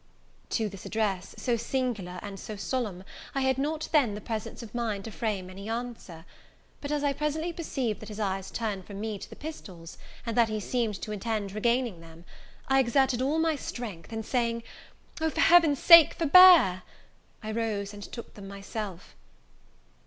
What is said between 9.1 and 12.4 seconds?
to the pistols, and that he seemed to intend regaining them,